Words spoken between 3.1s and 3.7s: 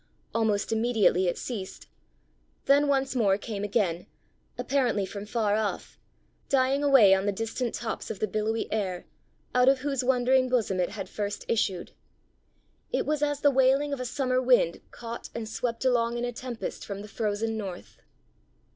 more came